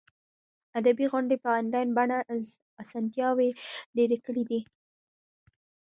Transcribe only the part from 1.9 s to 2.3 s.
بڼه